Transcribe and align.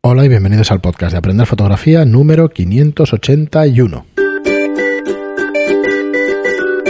Hola 0.00 0.24
y 0.24 0.28
bienvenidos 0.28 0.70
al 0.70 0.80
podcast 0.80 1.10
de 1.10 1.18
Aprender 1.18 1.44
Fotografía 1.44 2.04
número 2.04 2.50
581. 2.50 4.06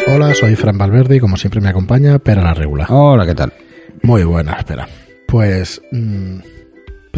Hola, 0.09 0.35
soy 0.35 0.57
Fran 0.57 0.77
Valverde 0.77 1.17
y 1.17 1.21
como 1.21 1.39
siempre 1.39 1.63
me 1.63 1.71
acompaña 1.71 2.19
Pera 2.19 2.43
la 2.43 2.53
Regula. 2.53 2.87
Hola, 2.91 3.25
¿qué 3.25 3.35
tal? 3.35 3.55
Muy 4.03 4.25
buena, 4.25 4.53
espera. 4.59 4.87
Pues 5.27 5.81
mm, 5.91 6.39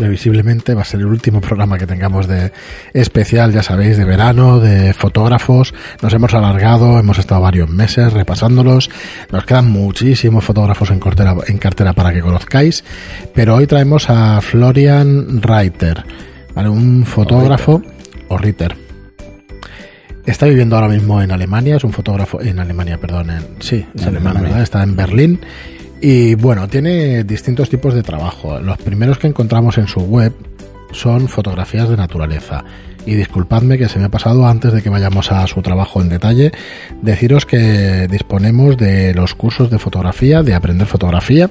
previsiblemente 0.00 0.72
va 0.72 0.80
a 0.80 0.84
ser 0.86 1.00
el 1.00 1.06
último 1.06 1.43
programa 1.43 1.77
que 1.77 1.86
tengamos 1.86 2.27
de 2.27 2.52
especial, 2.95 3.52
ya 3.52 3.62
sabéis, 3.62 3.98
de 3.98 4.07
verano, 4.07 4.58
de 4.58 4.95
fotógrafos. 4.95 5.75
Nos 6.00 6.14
hemos 6.14 6.32
alargado, 6.32 6.98
hemos 6.98 7.18
estado 7.18 7.43
varios 7.43 7.68
meses 7.68 8.11
repasándolos. 8.14 8.89
Nos 9.30 9.44
quedan 9.44 9.71
muchísimos 9.71 10.43
fotógrafos 10.43 10.90
en 10.90 11.00
cartera, 11.00 11.36
en 11.46 11.58
cartera 11.58 11.93
para 11.93 12.14
que 12.14 12.22
conozcáis. 12.22 12.82
Pero 13.34 13.57
hoy 13.57 13.66
traemos 13.66 14.08
a 14.08 14.40
Florian 14.40 15.43
Reiter, 15.43 16.03
¿vale? 16.54 16.71
un 16.71 17.04
fotógrafo, 17.04 17.82
o 18.29 18.39
Ritter. 18.39 18.75
Está 20.25 20.46
viviendo 20.46 20.76
ahora 20.76 20.89
mismo 20.89 21.21
en 21.21 21.30
Alemania, 21.30 21.76
es 21.76 21.85
un 21.85 21.93
fotógrafo, 21.93 22.40
en 22.40 22.58
Alemania, 22.58 22.96
perdón, 22.98 23.29
en, 23.29 23.43
sí, 23.58 23.85
es 23.94 24.03
En 24.03 24.08
alemán, 24.08 24.29
Alemania. 24.29 24.48
¿verdad? 24.48 24.62
Está 24.62 24.82
en 24.82 24.96
Berlín. 24.96 25.40
Y 26.00 26.35
bueno, 26.35 26.67
tiene 26.68 27.25
distintos 27.25 27.68
tipos 27.68 27.95
de 27.95 28.03
trabajo. 28.03 28.58
Los 28.58 28.79
primeros 28.79 29.18
que 29.18 29.27
encontramos 29.27 29.77
en 29.77 29.86
su 29.86 30.00
web 30.00 30.32
son 30.93 31.29
fotografías 31.29 31.89
de 31.89 31.96
naturaleza. 31.96 32.64
Y 33.06 33.14
disculpadme 33.14 33.78
que 33.78 33.89
se 33.89 33.98
me 33.98 34.06
ha 34.06 34.08
pasado 34.11 34.47
antes 34.47 34.72
de 34.72 34.83
que 34.83 34.91
vayamos 34.91 35.33
a 35.33 35.47
su 35.47 35.62
trabajo 35.62 36.00
en 36.00 36.08
detalle, 36.08 36.53
deciros 37.03 37.47
que 37.47 38.06
disponemos 38.11 38.77
de 38.77 39.14
los 39.14 39.34
cursos 39.34 39.70
de 39.70 39.78
fotografía, 39.78 40.42
de 40.42 40.55
aprender 40.55 40.86
fotografía, 40.86 41.50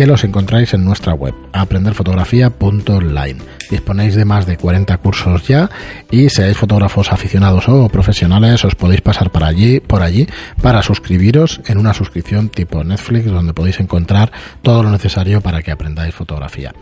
que 0.00 0.06
los 0.06 0.24
encontráis 0.24 0.72
en 0.72 0.82
nuestra 0.82 1.12
web, 1.12 1.34
aprenderfotografía.online. 1.52 3.36
Disponéis 3.70 4.14
de 4.14 4.24
más 4.24 4.46
de 4.46 4.56
40 4.56 4.96
cursos 4.96 5.46
ya 5.46 5.68
y 6.10 6.30
seáis 6.30 6.56
fotógrafos 6.56 7.12
aficionados 7.12 7.68
o 7.68 7.86
profesionales, 7.90 8.64
os 8.64 8.74
podéis 8.74 9.02
pasar 9.02 9.30
para 9.30 9.48
allí, 9.48 9.78
por 9.78 10.00
allí 10.00 10.26
para 10.62 10.80
suscribiros 10.80 11.60
en 11.66 11.76
una 11.76 11.92
suscripción 11.92 12.48
tipo 12.48 12.82
Netflix 12.82 13.26
donde 13.26 13.52
podéis 13.52 13.78
encontrar 13.78 14.32
todo 14.62 14.82
lo 14.82 14.90
necesario 14.90 15.42
para 15.42 15.60
que 15.60 15.70
aprendáis 15.70 16.14
fotografía. 16.14 16.72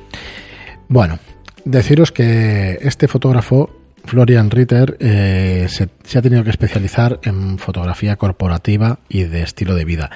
Bueno, 0.86 1.18
deciros 1.64 2.12
que 2.12 2.78
este 2.82 3.08
fotógrafo, 3.08 3.68
Florian 4.04 4.48
Ritter, 4.48 4.96
eh, 5.00 5.66
se, 5.68 5.88
se 6.04 6.18
ha 6.20 6.22
tenido 6.22 6.44
que 6.44 6.50
especializar 6.50 7.18
en 7.24 7.58
fotografía 7.58 8.14
corporativa 8.14 9.00
y 9.08 9.24
de 9.24 9.42
estilo 9.42 9.74
de 9.74 9.84
vida, 9.84 10.08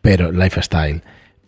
pero 0.00 0.32
lifestyle. 0.32 1.02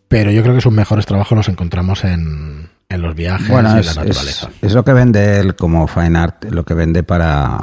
Pero 0.08 0.30
yo 0.30 0.42
creo 0.42 0.54
que 0.54 0.60
sus 0.60 0.72
mejores 0.72 1.06
trabajos 1.06 1.36
los 1.36 1.48
encontramos 1.48 2.04
en, 2.04 2.68
en 2.88 3.02
los 3.02 3.14
viajes 3.14 3.48
Bueno, 3.48 3.70
y 3.70 3.72
en 3.72 3.78
es, 3.78 3.86
la 3.86 3.90
es- 4.02 4.08
naturaleza. 4.08 4.50
es 4.62 4.72
lo 4.74 4.84
que 4.84 4.92
vende 4.92 5.40
él 5.40 5.56
como 5.56 5.86
fine 5.88 6.18
art, 6.18 6.44
lo 6.44 6.64
que 6.64 6.74
vende 6.74 7.02
para... 7.02 7.58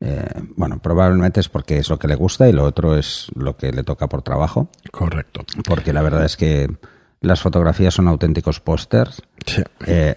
eh, 0.00 0.24
bueno, 0.56 0.78
probablemente 0.80 1.40
es 1.40 1.48
porque 1.48 1.78
es 1.78 1.88
lo 1.88 1.98
que 1.98 2.08
le 2.08 2.14
gusta 2.16 2.48
y 2.48 2.52
lo 2.52 2.64
otro 2.64 2.96
es 2.96 3.28
lo 3.34 3.56
que 3.56 3.72
le 3.72 3.84
toca 3.84 4.08
por 4.08 4.22
trabajo, 4.22 4.68
Correcto. 4.90 5.44
porque 5.66 5.92
la 5.92 6.02
verdad 6.02 6.24
es 6.24 6.36
que 6.36 6.68
las 7.20 7.40
fotografías 7.40 7.94
son 7.94 8.08
auténticos 8.08 8.60
pósters 8.60 9.22
Sí. 9.46 9.62
eh, 9.86 10.16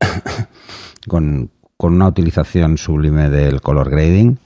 con, 1.08 1.50
con 1.76 1.94
una 1.94 2.08
utilización 2.08 2.78
sublime 2.78 3.30
del 3.30 3.60
color 3.60 3.90
grading. 3.90 4.38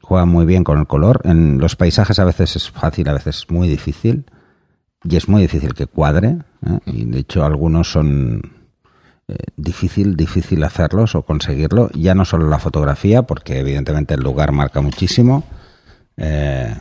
Juega 0.00 0.24
muy 0.24 0.46
bien 0.46 0.64
con 0.64 0.78
el 0.78 0.86
color. 0.86 1.20
En 1.24 1.58
los 1.58 1.76
paisajes 1.76 2.18
a 2.18 2.24
veces 2.24 2.56
es 2.56 2.70
fácil, 2.70 3.08
a 3.08 3.12
veces 3.12 3.38
es 3.40 3.50
muy 3.50 3.68
difícil. 3.68 4.24
Y 5.04 5.16
es 5.16 5.28
muy 5.28 5.42
difícil 5.42 5.74
que 5.74 5.86
cuadre. 5.86 6.38
¿eh? 6.66 6.78
Y 6.86 7.04
de 7.04 7.20
hecho 7.20 7.44
algunos 7.44 7.90
son 7.92 8.42
eh, 9.28 9.36
difícil, 9.56 10.16
difícil 10.16 10.62
hacerlos 10.64 11.14
o 11.14 11.22
conseguirlo. 11.22 11.90
Ya 11.94 12.14
no 12.14 12.24
solo 12.24 12.48
la 12.48 12.58
fotografía, 12.58 13.22
porque 13.22 13.58
evidentemente 13.60 14.14
el 14.14 14.20
lugar 14.20 14.52
marca 14.52 14.80
muchísimo. 14.80 15.44
Eh, 16.16 16.74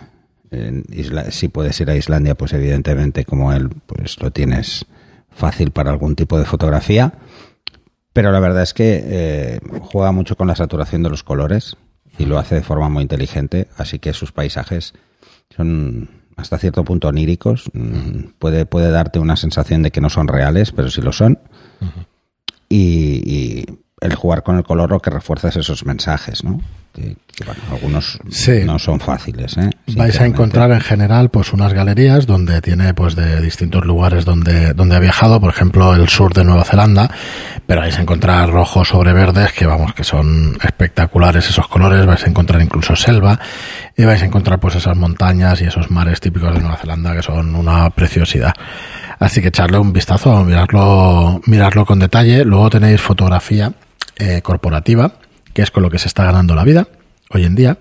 si 1.30 1.50
puedes 1.50 1.80
ir 1.82 1.90
a 1.90 1.96
Islandia, 1.96 2.36
pues 2.36 2.54
evidentemente 2.54 3.26
como 3.26 3.52
él, 3.54 3.70
pues 3.86 4.20
lo 4.22 4.32
tienes 4.32 4.86
fácil 5.30 5.72
para 5.72 5.92
algún 5.92 6.16
tipo 6.16 6.40
de 6.40 6.46
fotografía. 6.46 7.14
Pero 8.14 8.32
la 8.32 8.40
verdad 8.40 8.64
es 8.64 8.74
que 8.74 9.04
eh, 9.06 9.60
juega 9.82 10.12
mucho 10.12 10.36
con 10.36 10.48
la 10.48 10.56
saturación 10.56 11.04
de 11.04 11.10
los 11.10 11.24
colores 11.24 11.78
y 12.18 12.26
lo 12.26 12.40
hace 12.40 12.56
de 12.56 12.64
forma 12.64 12.90
muy 12.90 13.04
inteligente, 13.04 13.68
así 13.78 14.00
que 14.00 14.14
sus 14.14 14.32
paisajes 14.32 14.94
son 15.56 16.10
hasta 16.38 16.58
cierto 16.58 16.84
punto 16.86 17.08
oníricos. 17.10 17.70
Mm, 17.74 18.30
Puede, 18.40 18.66
puede 18.66 18.90
darte 18.92 19.20
una 19.20 19.36
sensación 19.36 19.84
de 19.84 19.92
que 19.92 20.00
no 20.02 20.10
son 20.10 20.28
reales, 20.28 20.72
pero 20.72 20.90
sí 20.90 21.02
lo 21.02 21.12
son. 21.12 21.40
y, 22.70 22.78
y 23.26 23.66
el 24.02 24.16
jugar 24.16 24.44
con 24.44 24.58
el 24.58 24.64
color 24.64 24.92
lo 24.92 25.00
que 25.00 25.10
refuerza 25.10 25.50
es 25.50 25.58
esos 25.58 25.86
mensajes, 25.86 26.44
¿no? 26.44 26.62
Que, 26.94 27.16
que, 27.36 27.44
bueno, 27.46 27.62
algunos 27.72 28.20
Sí. 28.30 28.62
no 28.66 28.78
son 28.80 29.00
fáciles, 29.00 29.58
¿eh? 29.58 29.70
Vais 29.96 30.20
a 30.20 30.26
encontrar 30.26 30.70
en 30.72 30.82
general 30.82 31.30
pues 31.30 31.54
unas 31.54 31.72
galerías 31.72 32.28
donde 32.28 32.62
tiene 32.62 32.94
pues 32.94 33.16
de 33.16 33.42
distintos 33.42 33.86
lugares 33.86 34.26
donde, 34.26 34.74
donde 34.74 34.98
ha 34.98 35.00
viajado, 35.00 35.40
por 35.40 35.50
ejemplo 35.50 35.96
el 35.96 36.10
sur 36.10 36.34
de 36.34 36.44
Nueva 36.44 36.66
Zelanda, 36.66 37.10
pero 37.66 37.80
vais 37.80 37.98
a 37.98 38.02
encontrar 38.02 38.50
rojos 38.50 38.90
sobre 38.90 39.14
verdes 39.14 39.54
que 39.54 39.66
vamos 39.66 39.94
que 39.94 40.04
son 40.04 40.58
espectaculares 40.62 41.50
esos 41.50 41.70
colores, 41.70 42.06
vais 42.06 42.22
a 42.22 42.30
encontrar 42.30 42.62
incluso 42.62 42.98
selva 42.98 43.40
y 43.96 44.04
vais 44.04 44.22
a 44.22 44.26
encontrar 44.26 44.60
pues 44.60 44.76
esas 44.76 44.98
montañas 44.98 45.62
y 45.62 45.66
esos 45.66 45.90
mares 45.90 46.20
típicos 46.20 46.54
de 46.54 46.60
Nueva 46.60 46.76
Zelanda 46.76 47.16
que 47.16 47.22
son 47.24 47.56
una 47.56 47.90
preciosidad. 47.90 48.54
Así 49.20 49.42
que 49.42 49.48
echarle 49.48 49.80
un 49.80 49.94
vistazo, 49.94 50.44
mirarlo, 50.44 51.42
mirarlo 51.46 51.86
con 51.86 52.00
detalle. 52.00 52.44
Luego 52.44 52.70
tenéis 52.70 53.02
fotografía 53.02 53.72
eh, 54.18 54.42
corporativa, 54.42 55.14
que 55.54 55.62
es 55.62 55.72
con 55.72 55.82
lo 55.82 55.90
que 55.90 55.98
se 55.98 56.08
está 56.08 56.26
ganando 56.26 56.56
la 56.56 56.66
vida 56.66 56.88
hoy 57.30 57.46
en 57.46 57.56
día. 57.56 57.78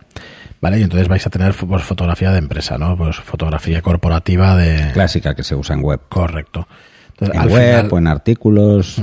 ¿Vale? 0.61 0.79
Y 0.81 0.83
entonces 0.83 1.09
vais 1.09 1.27
a 1.27 1.31
tener 1.31 1.55
pues, 1.55 1.83
fotografía 1.83 2.31
de 2.33 2.39
empresa, 2.39 2.79
¿no? 2.79 2.97
Pues 2.97 3.17
fotografía 3.17 3.83
corporativa 3.83 4.57
de... 4.57 4.91
Clásica 4.93 5.35
que 5.35 5.43
se 5.43 5.55
usa 5.55 5.75
en 5.77 5.83
web. 5.83 6.01
Correcto. 6.09 6.67
Entonces, 7.11 7.35
En 7.37 7.41
al 7.43 7.49
web 7.49 7.77
final- 7.77 7.89
o 7.93 7.99
en 7.99 8.07
artículos. 8.07 9.03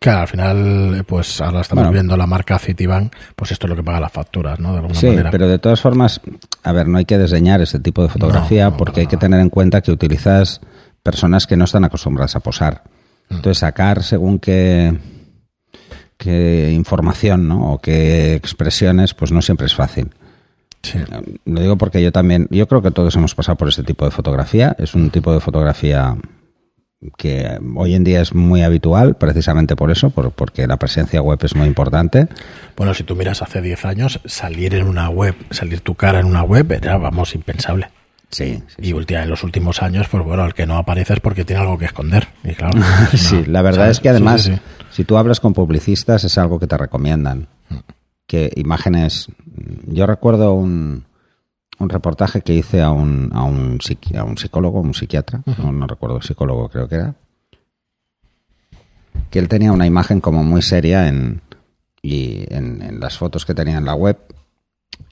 Claro, 0.00 0.20
al 0.20 0.28
final, 0.28 1.04
pues 1.08 1.40
ahora 1.40 1.60
estamos 1.62 1.82
Bueno. 1.82 1.92
viendo 1.92 2.16
la 2.16 2.26
marca 2.26 2.56
Citibank, 2.60 3.12
pues 3.34 3.50
esto 3.50 3.66
es 3.66 3.70
lo 3.70 3.74
que 3.76 3.82
paga 3.82 3.98
las 3.98 4.12
facturas, 4.12 4.60
¿no? 4.60 4.70
De 4.72 4.76
alguna 4.78 4.94
Sí, 4.94 5.08
manera. 5.08 5.30
pero 5.32 5.48
de 5.48 5.58
todas 5.58 5.80
formas, 5.80 6.20
a 6.62 6.72
ver, 6.72 6.86
no 6.86 6.98
hay 6.98 7.04
que 7.04 7.18
desdeñar 7.18 7.60
este 7.62 7.80
tipo 7.80 8.02
de 8.04 8.08
fotografía 8.08 8.66
No, 8.66 8.70
no, 8.72 8.76
porque 8.76 9.00
hay 9.00 9.06
que 9.08 9.16
tener 9.16 9.40
en 9.40 9.50
cuenta 9.50 9.80
que 9.80 9.90
utilizas 9.90 10.60
personas 11.02 11.48
que 11.48 11.56
no 11.56 11.64
están 11.64 11.84
acostumbradas 11.84 12.36
a 12.36 12.40
posar. 12.40 12.84
Mm. 13.28 13.34
Entonces, 13.36 13.58
sacar 13.58 14.04
según 14.04 14.38
qué, 14.38 14.96
qué 16.18 16.70
información 16.72 17.48
¿no? 17.48 17.72
o 17.72 17.78
qué 17.78 18.34
expresiones, 18.34 19.14
pues 19.14 19.32
no 19.32 19.40
siempre 19.40 19.66
es 19.66 19.74
fácil. 19.74 20.10
Sí. 20.82 20.98
Lo 21.44 21.60
digo 21.60 21.76
porque 21.76 22.02
yo 22.02 22.12
también, 22.12 22.46
yo 22.50 22.68
creo 22.68 22.82
que 22.82 22.90
todos 22.90 23.14
hemos 23.16 23.34
pasado 23.34 23.56
por 23.56 23.68
este 23.68 23.82
tipo 23.82 24.04
de 24.04 24.10
fotografía. 24.10 24.76
Es 24.78 24.94
un 24.94 25.10
tipo 25.10 25.32
de 25.32 25.40
fotografía 25.40 26.16
que 27.16 27.58
hoy 27.76 27.94
en 27.94 28.02
día 28.04 28.20
es 28.20 28.34
muy 28.34 28.62
habitual, 28.62 29.14
precisamente 29.16 29.76
por 29.76 29.90
eso, 29.90 30.10
por- 30.10 30.32
porque 30.32 30.66
la 30.66 30.76
presencia 30.76 31.22
web 31.22 31.38
es 31.42 31.54
muy 31.54 31.66
importante. 31.68 32.26
Bueno, 32.76 32.92
si 32.94 33.04
tú 33.04 33.14
miras 33.14 33.40
hace 33.42 33.60
10 33.62 33.84
años, 33.84 34.20
salir 34.24 34.74
en 34.74 34.86
una 34.86 35.08
web, 35.08 35.34
salir 35.50 35.80
tu 35.80 35.94
cara 35.94 36.20
en 36.20 36.26
una 36.26 36.42
web 36.42 36.70
era, 36.72 36.96
vamos, 36.96 37.34
impensable. 37.36 37.88
Sí, 38.30 38.62
sí, 38.76 38.82
Y 38.94 39.14
en 39.14 39.30
los 39.30 39.42
últimos 39.42 39.80
años, 39.82 40.06
pues 40.10 40.22
bueno, 40.22 40.44
el 40.44 40.52
que 40.54 40.66
no 40.66 40.76
aparece 40.76 41.14
es 41.14 41.20
porque 41.20 41.44
tiene 41.46 41.62
algo 41.62 41.78
que 41.78 41.86
esconder. 41.86 42.28
Y 42.44 42.50
claro, 42.54 42.78
Sí, 43.14 43.42
no, 43.46 43.52
la 43.52 43.62
verdad 43.62 43.82
¿sabes? 43.84 43.96
es 43.96 44.00
que 44.00 44.08
además, 44.10 44.42
sí. 44.42 44.52
Si 44.90 45.04
tú 45.04 45.16
hablas 45.16 45.40
con 45.40 45.52
publicistas, 45.52 46.24
es 46.24 46.38
algo 46.38 46.58
que 46.58 46.66
te 46.66 46.76
recomiendan. 46.76 47.48
Que 48.26 48.52
imágenes. 48.56 49.28
Yo 49.86 50.06
recuerdo 50.06 50.52
un, 50.52 51.04
un 51.78 51.88
reportaje 51.88 52.42
que 52.42 52.54
hice 52.54 52.82
a 52.82 52.90
un, 52.90 53.30
a 53.32 53.44
un, 53.44 53.78
a 54.16 54.24
un 54.24 54.36
psicólogo, 54.36 54.80
un 54.80 54.94
psiquiatra, 54.94 55.42
no, 55.58 55.72
no 55.72 55.86
recuerdo, 55.86 56.20
psicólogo 56.20 56.68
creo 56.68 56.88
que 56.88 56.94
era, 56.96 57.14
que 59.30 59.38
él 59.38 59.48
tenía 59.48 59.72
una 59.72 59.86
imagen 59.86 60.20
como 60.20 60.42
muy 60.42 60.62
seria 60.62 61.08
en, 61.08 61.40
y 62.02 62.44
en, 62.52 62.82
en 62.82 63.00
las 63.00 63.18
fotos 63.18 63.46
que 63.46 63.54
tenía 63.54 63.78
en 63.78 63.84
la 63.84 63.94
web 63.94 64.18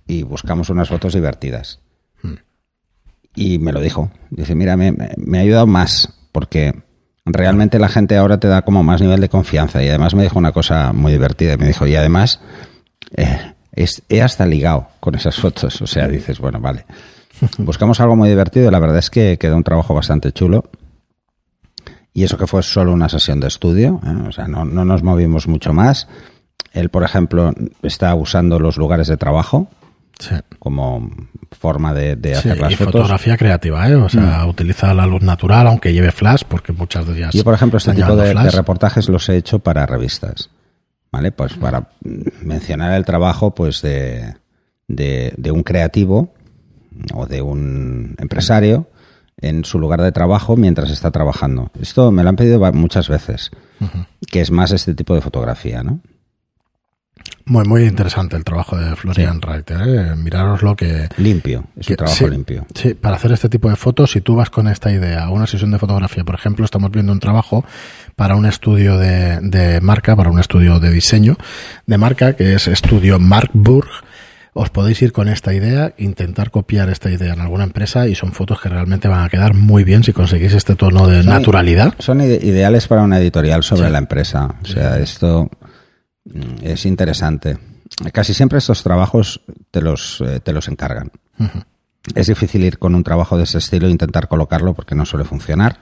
y 0.07 0.23
buscamos 0.23 0.71
unas 0.71 0.89
fotos 0.89 1.15
divertidas. 1.15 1.81
Y 3.35 3.59
me 3.59 3.71
lo 3.71 3.83
dijo. 3.83 4.11
Dice, 4.31 4.55
mira, 4.55 4.79
me, 4.79 4.95
me 5.19 5.39
ha 5.39 5.43
ayudado 5.43 5.67
más 5.67 6.15
porque 6.33 6.83
realmente 7.27 7.79
la 7.79 7.89
gente 7.89 8.17
ahora 8.17 8.39
te 8.39 8.49
da 8.49 8.63
como 8.63 8.83
más 8.83 9.01
nivel 9.03 9.21
de 9.21 9.29
confianza. 9.29 9.83
Y 9.83 9.89
además 9.89 10.15
me 10.15 10.23
dijo 10.23 10.39
una 10.39 10.53
cosa 10.53 10.93
muy 10.93 11.13
divertida. 11.13 11.57
Me 11.57 11.67
dijo, 11.67 11.87
y 11.87 11.97
además 11.97 12.41
eh, 13.17 13.53
es- 13.73 14.03
he 14.09 14.23
hasta 14.23 14.47
ligado 14.47 14.89
con 15.01 15.15
esas 15.17 15.37
fotos. 15.37 15.83
O 15.83 15.87
sea, 15.87 16.07
dices, 16.09 16.39
bueno, 16.39 16.61
vale. 16.61 16.87
Buscamos 17.59 18.01
algo 18.01 18.17
muy 18.17 18.29
divertido. 18.29 18.71
La 18.71 18.79
verdad 18.79 18.99
es 18.99 19.11
que 19.11 19.37
quedó 19.39 19.57
un 19.57 19.65
trabajo 19.65 19.93
bastante 19.95 20.33
chulo. 20.33 20.65
Y 22.15 22.25
eso 22.25 22.39
que 22.39 22.47
fue 22.47 22.63
solo 22.63 22.93
una 22.93 23.09
sesión 23.11 23.41
de 23.41 23.49
estudio. 23.49 24.01
¿eh? 24.07 24.29
O 24.29 24.33
sea, 24.33 24.49
no, 24.49 24.65
no 24.65 24.85
nos 24.85 25.03
movimos 25.03 25.49
mucho 25.49 25.73
más. 25.75 26.09
Él, 26.73 26.89
por 26.89 27.03
ejemplo, 27.03 27.53
está 27.83 28.15
usando 28.15 28.59
los 28.59 28.77
lugares 28.79 29.09
de 29.09 29.17
trabajo 29.17 29.69
como 30.59 31.11
forma 31.53 31.93
de, 31.95 32.17
de 32.17 32.35
hacer 32.37 32.55
Sí, 32.55 32.61
las 32.61 32.73
y 32.73 32.77
fotos. 32.77 32.93
fotografía 32.93 33.37
creativa, 33.37 33.89
¿eh? 33.89 33.95
O 33.95 34.09
sea, 34.09 34.47
utiliza 34.47 34.93
la 34.95 35.07
luz 35.07 35.23
natural, 35.23 35.67
aunque 35.67 35.93
lleve 35.93 36.13
flash, 36.13 36.43
porque 36.49 36.73
muchas 36.73 37.07
de 37.07 37.17
ellas. 37.17 37.35
Yo, 37.35 37.45
por 37.45 37.55
ejemplo, 37.55 37.79
este 37.79 37.93
tipo 37.93 38.17
de, 38.17 38.35
reportajes 38.51 39.09
los 39.09 39.29
he 39.29 39.37
hecho 39.37 39.59
para 39.59 39.87
revistas. 39.87 40.51
¿Vale? 41.13 41.33
Pues 41.33 41.55
para 41.55 41.81
mm, 42.03 42.23
mencionar 42.43 42.93
el 42.93 43.05
trabajo 43.05 43.55
pues 43.55 43.81
de, 43.81 44.35
de, 44.89 45.33
de 45.37 45.51
un 45.51 45.63
creativo 45.63 46.35
o 47.15 47.27
de 47.27 47.41
un 47.43 48.17
empresario 48.19 48.91
en 49.41 49.65
su 49.65 49.79
lugar 49.79 50.03
de 50.03 50.13
trabajo 50.13 50.57
mientras 50.57 50.91
está 50.91 51.11
trabajando. 51.11 51.71
Esto 51.81 52.11
me 52.11 52.23
lo 52.23 52.29
han 52.29 52.37
pedido 52.37 52.61
muchas 52.73 53.09
veces, 53.09 53.51
que 54.31 54.41
es 54.41 54.51
más 54.51 54.73
este 54.73 54.95
tipo 54.95 55.15
de 55.15 55.21
fotografía, 55.21 55.83
¿no? 55.83 56.01
Muy, 57.49 57.65
muy 57.65 57.85
interesante 57.85 58.37
el 58.37 58.43
trabajo 58.43 58.77
de 58.77 58.97
Florian 58.97 59.41
Reiter, 59.41 59.79
¿eh? 59.87 60.17
Miraros 60.17 60.63
lo 60.63 60.75
que. 60.75 61.09
Limpio, 61.17 61.65
es 61.79 61.89
un 61.89 61.95
trabajo 61.97 62.17
sí, 62.19 62.29
limpio. 62.29 62.67
Sí, 62.75 62.95
para 62.95 63.15
hacer 63.15 63.31
este 63.31 63.49
tipo 63.49 63.71
de 63.71 63.77
fotos, 63.77 64.11
si 64.11 64.21
tú 64.21 64.35
vas 64.35 64.51
con 64.51 64.67
esta 64.67 64.91
idea 64.91 65.23
a 65.25 65.31
una 65.31 65.47
sesión 65.47 65.71
de 65.71 65.79
fotografía, 65.79 66.25
por 66.25 66.35
ejemplo, 66.35 66.65
estamos 66.65 66.91
viendo 66.91 67.13
un 67.13 67.21
trabajo 67.21 67.65
para 68.17 68.35
un 68.35 68.47
estudio 68.47 68.99
de, 68.99 69.39
de 69.43 69.81
marca, 69.81 70.17
para 70.17 70.29
un 70.31 70.41
estudio 70.41 70.81
de 70.81 70.91
diseño 70.91 71.37
de 71.87 71.99
marca, 71.99 72.33
que 72.35 72.55
es 72.55 72.67
estudio 72.67 73.21
Markburg. 73.21 73.87
Os 74.59 74.71
podéis 74.71 75.03
ir 75.03 75.13
con 75.13 75.29
esta 75.29 75.53
idea, 75.53 75.93
intentar 75.99 76.51
copiar 76.51 76.89
esta 76.89 77.11
idea 77.11 77.35
en 77.35 77.41
alguna 77.43 77.65
empresa 77.65 78.09
y 78.09 78.15
son 78.15 78.33
fotos 78.33 78.59
que 78.59 78.71
realmente 78.71 79.07
van 79.07 79.23
a 79.23 79.29
quedar 79.29 79.53
muy 79.53 79.85
bien 79.85 80.03
si 80.03 80.15
conseguís 80.15 80.55
este 80.55 80.75
tono 80.75 81.07
de 81.07 81.23
Son- 81.23 81.31
naturalidad. 81.35 81.93
Son 81.99 82.23
ide- 82.23 82.41
ideales 82.43 82.89
para 82.89 83.03
una 83.03 83.19
editorial 83.21 83.63
sobre 83.63 83.85
Sí. 83.89 83.93
la 83.93 83.99
empresa. 83.99 84.55
O 84.63 84.67
sea, 84.67 84.99
esto 84.99 85.51
es 86.63 86.87
interesante. 86.87 87.59
Casi 88.13 88.35
siempre 88.35 88.59
estos 88.59 88.83
trabajos 88.83 89.41
te 89.71 89.81
los, 89.81 90.21
eh, 90.21 90.41
te 90.41 90.53
los 90.53 90.69
encargan. 90.69 91.11
Es 92.15 92.27
difícil 92.27 92.65
ir 92.65 92.79
con 92.79 92.95
un 92.95 93.03
trabajo 93.05 93.37
de 93.37 93.45
ese 93.45 93.59
estilo 93.59 93.87
e 93.87 93.91
intentar 93.91 94.29
colocarlo 94.29 94.75
porque 94.75 94.95
no 94.95 95.05
suele 95.07 95.25
funcionar. 95.25 95.79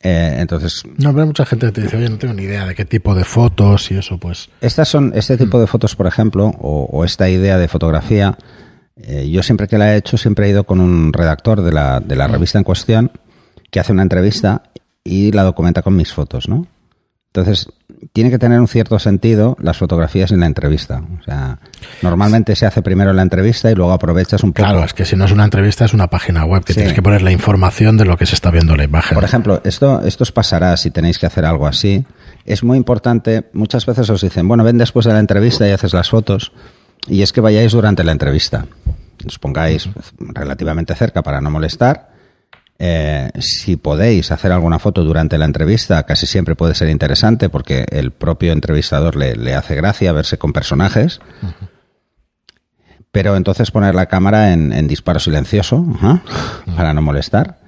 Eh, 0.00 0.36
entonces, 0.40 0.82
No, 0.98 1.10
pero 1.10 1.20
hay 1.20 1.26
mucha 1.26 1.46
gente 1.46 1.66
que 1.66 1.72
te 1.72 1.82
dice, 1.82 1.96
oye, 1.96 2.08
no 2.08 2.18
tengo 2.18 2.34
ni 2.34 2.42
idea 2.42 2.66
de 2.66 2.74
qué 2.74 2.84
tipo 2.84 3.14
de 3.14 3.24
fotos 3.24 3.90
y 3.92 3.96
eso, 3.96 4.18
pues. 4.18 4.48
estas 4.60 4.88
son, 4.88 5.12
este 5.14 5.36
tipo 5.36 5.60
de 5.60 5.68
fotos, 5.68 5.94
por 5.94 6.08
ejemplo, 6.08 6.46
o, 6.58 6.88
o 6.90 7.04
esta 7.04 7.28
idea 7.30 7.56
de 7.56 7.68
fotografía, 7.68 8.36
eh, 8.96 9.28
yo 9.30 9.42
siempre 9.44 9.68
que 9.68 9.78
la 9.78 9.94
he 9.94 9.98
hecho, 9.98 10.16
siempre 10.18 10.46
he 10.46 10.50
ido 10.50 10.64
con 10.64 10.80
un 10.80 11.12
redactor 11.12 11.62
de 11.62 11.72
la, 11.72 12.00
de 12.00 12.16
la 12.16 12.26
revista 12.26 12.58
en 12.58 12.64
cuestión 12.64 13.12
que 13.70 13.80
hace 13.80 13.92
una 13.92 14.02
entrevista 14.02 14.64
y 15.04 15.32
la 15.32 15.44
documenta 15.44 15.82
con 15.82 15.96
mis 15.96 16.12
fotos, 16.12 16.48
¿no? 16.48 16.66
Entonces, 17.28 17.68
tiene 18.12 18.30
que 18.30 18.38
tener 18.38 18.58
un 18.60 18.68
cierto 18.68 18.98
sentido 18.98 19.56
las 19.60 19.76
fotografías 19.78 20.30
en 20.32 20.40
la 20.40 20.46
entrevista. 20.46 21.02
O 21.20 21.24
sea, 21.24 21.58
normalmente 22.02 22.56
se 22.56 22.66
hace 22.66 22.82
primero 22.82 23.12
la 23.12 23.22
entrevista 23.22 23.70
y 23.70 23.74
luego 23.74 23.92
aprovechas 23.92 24.42
un 24.42 24.52
poco. 24.52 24.66
Claro, 24.68 24.84
es 24.84 24.92
que 24.94 25.04
si 25.04 25.16
no 25.16 25.24
es 25.24 25.32
una 25.32 25.44
entrevista, 25.44 25.84
es 25.84 25.94
una 25.94 26.08
página 26.08 26.44
web 26.44 26.64
que 26.64 26.72
Sí. 26.72 26.78
tienes 26.80 26.94
que 26.94 27.02
poner 27.02 27.22
la 27.22 27.32
información 27.32 27.96
de 27.96 28.04
lo 28.04 28.16
que 28.16 28.26
se 28.26 28.34
está 28.34 28.50
viendo 28.50 28.72
en 28.72 28.78
la 28.78 28.84
imagen. 28.84 29.14
Por 29.14 29.24
ejemplo, 29.24 29.60
esto, 29.64 30.02
esto 30.02 30.22
os 30.24 30.32
pasará 30.32 30.76
si 30.76 30.90
tenéis 30.90 31.18
que 31.18 31.26
hacer 31.26 31.44
algo 31.44 31.66
así. 31.66 32.04
Es 32.44 32.64
muy 32.64 32.76
importante, 32.76 33.48
muchas 33.52 33.86
veces 33.86 34.08
os 34.10 34.20
dicen, 34.20 34.48
bueno, 34.48 34.64
ven 34.64 34.78
después 34.78 35.06
de 35.06 35.12
la 35.12 35.20
entrevista 35.20 35.68
y 35.68 35.70
haces 35.70 35.92
las 35.92 36.10
fotos. 36.10 36.52
Y 37.08 37.22
es 37.22 37.32
que 37.32 37.40
vayáis 37.40 37.72
durante 37.72 38.04
la 38.04 38.12
entrevista. 38.12 38.66
Os 39.26 39.38
pongáis 39.38 39.88
relativamente 40.18 40.94
cerca 40.94 41.22
para 41.22 41.40
no 41.40 41.50
molestar. 41.50 42.11
Eh, 42.84 43.30
si 43.38 43.76
podéis 43.76 44.32
hacer 44.32 44.50
alguna 44.50 44.80
foto 44.80 45.04
durante 45.04 45.38
la 45.38 45.44
entrevista, 45.44 46.02
casi 46.02 46.26
siempre 46.26 46.56
puede 46.56 46.74
ser 46.74 46.88
interesante 46.88 47.48
porque 47.48 47.86
el 47.88 48.10
propio 48.10 48.52
entrevistador 48.52 49.14
le, 49.14 49.36
le 49.36 49.54
hace 49.54 49.76
gracia 49.76 50.10
verse 50.10 50.36
con 50.36 50.52
personajes. 50.52 51.20
Pero 53.12 53.36
entonces 53.36 53.70
poner 53.70 53.94
la 53.94 54.06
cámara 54.06 54.52
en, 54.52 54.88
disparo 54.88 55.20
silencioso 55.20 55.86
para 56.74 56.92
no 56.92 57.02
molestar. 57.02 57.60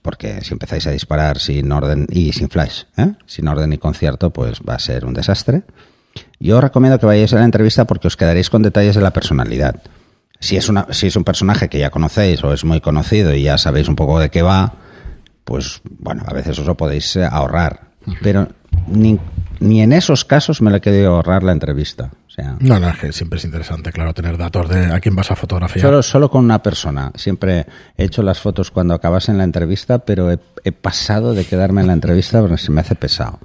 Porque 0.00 0.40
si 0.40 0.54
empezáis 0.54 0.86
a 0.86 0.92
disparar 0.92 1.38
sin 1.38 1.70
orden 1.70 2.06
y 2.08 2.32
sin 2.32 2.48
flash, 2.48 2.84
¿eh? 2.96 3.12
sin 3.26 3.48
orden 3.48 3.70
y 3.74 3.78
concierto, 3.78 4.30
pues 4.30 4.60
va 4.66 4.76
a 4.76 4.78
ser 4.78 5.04
un 5.04 5.12
desastre. 5.12 5.64
Yo 6.40 6.56
os 6.56 6.64
recomiendo 6.64 6.98
que 6.98 7.04
vayáis 7.04 7.34
a 7.34 7.38
la 7.38 7.44
entrevista 7.44 7.84
porque 7.84 8.06
os 8.06 8.16
quedaréis 8.16 8.48
con 8.48 8.62
detalles 8.62 8.94
de 8.94 9.02
la 9.02 9.12
personalidad. 9.12 9.82
Si 10.42 10.56
es, 10.56 10.68
una, 10.68 10.88
si 10.90 11.06
es 11.06 11.14
un 11.16 11.22
personaje 11.22 11.68
que 11.68 11.78
ya 11.78 11.90
conocéis 11.90 12.42
o 12.42 12.52
es 12.52 12.64
muy 12.64 12.80
conocido 12.80 13.32
y 13.32 13.44
ya 13.44 13.58
sabéis 13.58 13.88
un 13.88 13.94
poco 13.96 14.18
de 14.18 14.28
qué 14.28 14.42
va, 14.42 14.74
pues 15.44 15.80
bueno, 15.98 16.24
a 16.26 16.34
veces 16.34 16.58
os 16.58 16.66
lo 16.66 16.76
podéis 16.76 17.14
eh, 17.16 17.24
ahorrar. 17.24 17.92
Pero 18.22 18.48
ni, 18.88 19.20
ni 19.60 19.82
en 19.82 19.92
esos 19.92 20.24
casos 20.24 20.60
me 20.60 20.72
le 20.72 20.78
he 20.78 20.80
querido 20.80 21.14
ahorrar 21.14 21.44
la 21.44 21.52
entrevista. 21.52 22.10
O 22.26 22.30
sea, 22.30 22.56
No, 22.58 22.80
no, 22.80 22.88
es 22.88 22.98
que 22.98 23.12
siempre 23.12 23.38
es 23.38 23.44
interesante, 23.44 23.92
claro, 23.92 24.14
tener 24.14 24.36
datos 24.36 24.68
de 24.68 24.86
a 24.86 24.98
quién 24.98 25.14
vas 25.14 25.30
a 25.30 25.36
fotografiar. 25.36 25.84
Solo, 25.86 26.02
solo 26.02 26.28
con 26.30 26.44
una 26.44 26.60
persona. 26.60 27.12
Siempre 27.14 27.66
he 27.96 28.04
hecho 28.04 28.22
las 28.22 28.40
fotos 28.40 28.72
cuando 28.72 28.94
acabas 28.94 29.28
en 29.28 29.38
la 29.38 29.44
entrevista, 29.44 30.00
pero 30.00 30.32
he, 30.32 30.38
he 30.64 30.72
pasado 30.72 31.34
de 31.34 31.44
quedarme 31.44 31.82
en 31.82 31.86
la 31.86 31.92
entrevista 31.92 32.40
porque 32.40 32.58
se 32.58 32.72
me 32.72 32.80
hace 32.80 32.96
pesado. 32.96 33.38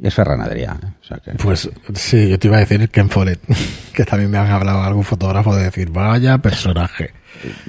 Es 0.00 0.14
Ferran 0.14 0.40
Adrià. 0.40 0.78
¿eh? 0.82 0.86
O 1.02 1.04
sea 1.04 1.18
que- 1.18 1.32
Pues 1.32 1.68
sí, 1.94 2.28
yo 2.28 2.38
te 2.38 2.48
iba 2.48 2.56
a 2.56 2.60
decir 2.60 2.88
Ken 2.88 3.10
Follett, 3.10 3.40
que 3.92 4.04
también 4.04 4.30
me 4.30 4.38
han 4.38 4.50
hablado 4.50 4.82
algún 4.82 5.04
fotógrafo 5.04 5.54
de 5.54 5.64
decir, 5.64 5.90
vaya 5.90 6.38
personaje. 6.38 7.10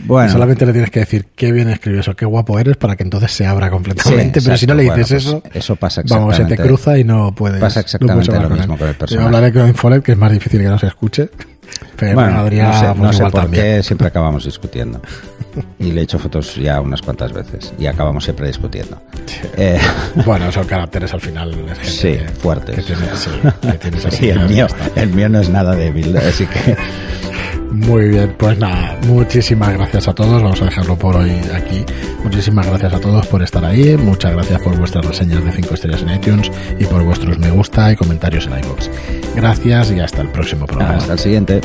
bueno, 0.06 0.30
Y 0.30 0.32
solamente 0.32 0.66
le 0.66 0.72
tienes 0.72 0.90
que 0.90 1.00
decir 1.02 1.28
qué 1.36 1.52
bien 1.52 1.70
escribes 1.70 2.08
o 2.08 2.16
qué 2.16 2.26
guapo 2.26 2.58
eres 2.60 2.78
para 2.78 2.96
que 2.96 3.04
entonces 3.04 3.32
se 3.32 3.46
abra 3.46 3.70
completamente. 3.70 4.40
Sí, 4.40 4.46
pero 4.46 4.58
si 4.58 4.66
no 4.68 4.74
le 4.76 4.84
dices 4.84 5.10
Bueno, 5.10 5.18
eso, 5.18 5.42
pues 5.42 5.56
eso 5.56 5.76
pasa 5.76 6.02
vamos, 6.08 6.36
se 6.36 6.44
te 6.46 6.54
exactamente. 6.54 6.64
cruza 6.68 6.98
y 6.98 7.04
no 7.04 7.34
puedes. 7.36 7.60
Pasa 7.60 7.80
no 7.80 7.82
exactamente 7.82 8.26
puedes 8.26 8.30
hablar 8.30 8.50
lo 8.52 8.56
mismo 8.58 8.78
con 8.78 8.88
el 8.88 8.94
Yo 8.94 9.00
personaje. 9.00 9.26
hablaré 9.26 9.54
con 9.54 9.76
Follett, 9.76 10.04
que 10.04 10.12
es 10.14 10.18
más 10.18 10.32
difícil 10.32 10.62
que 10.62 10.68
no 10.68 10.80
se 10.80 10.88
escuche. 10.88 11.30
Pero 11.98 12.16
bueno, 12.16 12.40
Adrián, 12.40 12.68
no 12.72 12.80
sé, 12.80 12.86
pues 12.88 12.98
no 13.00 13.14
sé 13.14 13.24
por 13.24 13.32
también. 13.32 13.64
qué 13.64 13.84
siempre 13.84 14.08
acabamos 14.08 14.46
discutiendo. 14.46 15.02
Y 15.78 15.92
le 15.92 16.02
he 16.02 16.04
hecho 16.06 16.18
fotos 16.18 16.56
ya 16.56 16.82
unas 16.82 17.02
cuantas 17.04 17.32
veces 17.32 17.74
y 17.78 17.86
acabamos 17.86 18.24
siempre 18.24 18.48
discutiendo. 18.48 19.00
Eh, 19.56 19.80
Bueno, 20.26 20.52
son 20.52 20.66
caracteres 20.66 21.14
al 21.14 21.22
final. 21.22 21.54
Sí, 21.84 22.18
fuertes. 22.40 22.86
El 24.96 25.10
mío 25.14 25.30
no 25.30 25.40
es 25.40 25.50
nada 25.50 25.76
débil, 25.76 26.16
así 26.18 26.46
que 26.48 26.76
Muy 27.74 28.10
bien, 28.10 28.36
pues 28.38 28.60
nada, 28.60 29.00
muchísimas 29.08 29.74
gracias 29.74 30.08
a 30.08 30.14
todos. 30.14 30.44
Vamos 30.44 30.62
a 30.62 30.66
dejarlo 30.66 30.96
por 30.96 31.16
hoy 31.16 31.32
aquí. 31.56 31.84
Muchísimas 32.24 32.68
gracias 32.68 32.94
a 32.94 33.00
todos 33.00 33.26
por 33.26 33.42
estar 33.42 33.66
ahí. 33.66 33.98
Muchas 33.98 34.32
gracias 34.32 34.62
por 34.62 34.78
vuestras 34.78 35.04
reseñas 35.04 35.44
de 35.44 35.52
5 35.52 35.74
estrellas 35.74 36.04
en 36.04 36.10
iTunes 36.12 36.52
y 36.80 36.86
por 36.86 37.04
vuestros 37.04 37.40
me 37.40 37.50
gusta 37.50 37.92
y 37.92 37.96
comentarios 37.96 38.46
en 38.46 38.60
iVoox. 38.60 38.90
Gracias 39.36 39.92
y 39.92 40.00
hasta 40.00 40.22
el 40.22 40.30
próximo 40.30 40.68
programa. 40.68 40.98
hasta 40.98 41.14
el 41.14 41.20
siguiente. 41.20 41.62